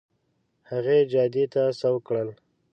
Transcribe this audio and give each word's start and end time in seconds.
هغې 0.69 0.97
جادې 1.11 1.45
ته 1.53 1.63
سوق 1.79 1.99
کړل. 2.07 2.29